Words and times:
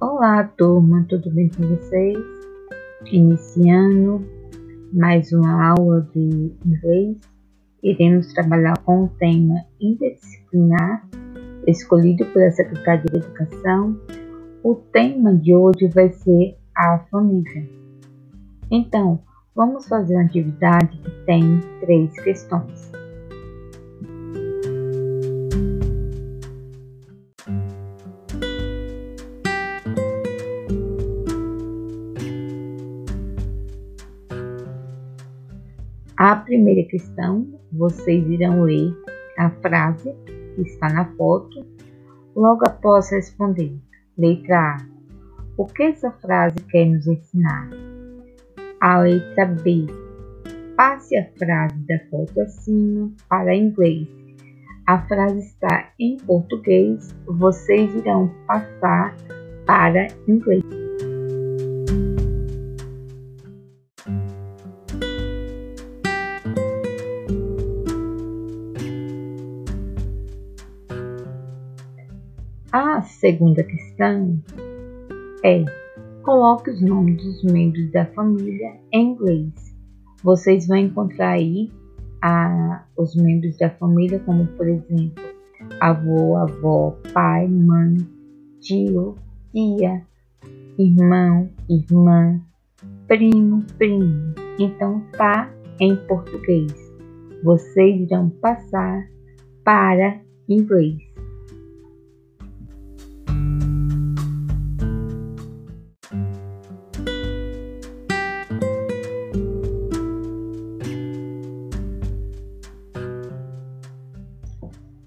Olá, 0.00 0.44
turma, 0.56 1.04
tudo 1.08 1.28
bem 1.28 1.48
com 1.48 1.66
vocês? 1.74 2.16
Iniciando 3.10 4.24
mais 4.92 5.32
uma 5.32 5.70
aula 5.70 6.08
de 6.14 6.52
inglês, 6.64 7.16
iremos 7.82 8.32
trabalhar 8.32 8.78
com 8.84 9.04
o 9.04 9.08
tema 9.18 9.64
interdisciplinar 9.80 11.04
escolhido 11.66 12.24
pela 12.26 12.48
Secretaria 12.52 13.06
de 13.10 13.16
Educação. 13.16 14.00
O 14.62 14.76
tema 14.76 15.34
de 15.34 15.52
hoje 15.52 15.88
vai 15.88 16.12
ser 16.12 16.56
a 16.76 17.00
família. 17.10 17.68
Então, 18.70 19.18
vamos 19.52 19.88
fazer 19.88 20.14
uma 20.14 20.26
atividade 20.26 20.96
que 20.96 21.10
tem 21.26 21.60
três 21.80 22.12
questões. 22.22 22.97
A 36.18 36.34
primeira 36.34 36.82
questão, 36.88 37.46
vocês 37.72 38.28
irão 38.28 38.64
ler 38.64 38.92
a 39.38 39.50
frase 39.50 40.12
que 40.26 40.62
está 40.62 40.92
na 40.92 41.04
foto, 41.12 41.64
logo 42.34 42.66
após 42.66 43.08
responder. 43.12 43.78
Letra 44.18 44.58
A. 44.58 44.76
O 45.56 45.64
que 45.64 45.84
essa 45.84 46.10
frase 46.10 46.56
quer 46.72 46.86
nos 46.86 47.06
ensinar? 47.06 47.70
A 48.80 48.98
letra 48.98 49.46
B. 49.46 49.86
Passe 50.76 51.16
a 51.16 51.30
frase 51.38 51.78
da 51.86 52.00
foto 52.10 52.40
acima 52.40 53.12
para 53.28 53.54
inglês. 53.54 54.08
A 54.88 54.98
frase 55.06 55.38
está 55.38 55.92
em 56.00 56.16
português, 56.16 57.14
vocês 57.28 57.94
irão 57.94 58.28
passar 58.44 59.14
para 59.64 60.08
inglês. 60.26 60.87
A 72.70 73.00
segunda 73.00 73.62
questão 73.62 74.38
é: 75.42 75.64
coloque 76.22 76.68
os 76.68 76.82
nomes 76.82 77.16
dos 77.16 77.42
membros 77.42 77.90
da 77.92 78.04
família 78.04 78.76
em 78.92 79.12
inglês. 79.12 79.74
Vocês 80.22 80.66
vão 80.66 80.76
encontrar 80.76 81.30
aí 81.30 81.72
a, 82.20 82.84
os 82.94 83.16
membros 83.16 83.56
da 83.56 83.70
família, 83.70 84.18
como 84.18 84.46
por 84.48 84.68
exemplo, 84.68 85.24
avô, 85.80 86.36
avó, 86.36 86.94
pai, 87.14 87.48
mãe, 87.48 87.96
tio, 88.60 89.14
tia, 89.50 90.02
irmão, 90.78 91.48
irmã, 91.70 92.38
primo, 93.06 93.64
primo. 93.78 94.34
Então 94.58 95.02
tá 95.16 95.50
em 95.80 95.96
português. 96.06 96.74
Vocês 97.42 98.02
irão 98.02 98.28
passar 98.28 99.08
para 99.64 100.20
inglês. 100.46 101.07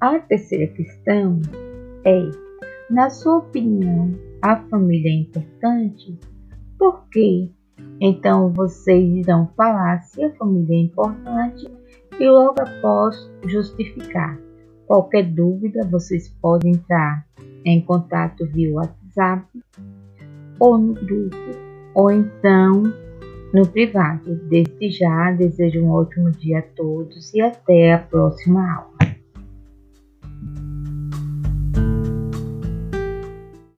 A 0.00 0.16
terceira 0.20 0.68
questão 0.68 1.40
é: 2.04 2.30
na 2.88 3.10
sua 3.10 3.38
opinião, 3.38 4.14
a 4.40 4.54
família 4.68 5.10
é 5.10 5.14
importante? 5.14 6.16
Por 6.78 7.08
quê? 7.10 7.50
Então 8.00 8.52
vocês 8.52 9.16
irão 9.16 9.50
falar 9.56 10.00
se 10.02 10.22
a 10.22 10.32
família 10.36 10.76
é 10.76 10.82
importante 10.82 11.66
e 12.20 12.28
logo 12.28 12.60
após 12.60 13.28
justificar. 13.46 14.38
Qualquer 14.86 15.24
dúvida, 15.24 15.84
vocês 15.90 16.28
podem 16.40 16.74
entrar 16.74 17.26
em 17.64 17.80
contato 17.80 18.46
via 18.46 18.72
WhatsApp 18.74 19.46
ou 20.60 20.78
no 20.78 20.94
grupo, 20.94 21.36
ou 21.94 22.12
então 22.12 22.84
no 23.52 23.66
privado. 23.66 24.36
Desde 24.48 24.90
já, 24.90 25.32
desejo 25.32 25.82
um 25.82 25.90
ótimo 25.90 26.30
dia 26.30 26.60
a 26.60 26.62
todos 26.62 27.34
e 27.34 27.40
até 27.40 27.94
a 27.94 27.98
próxima 27.98 28.76
aula. 28.76 28.97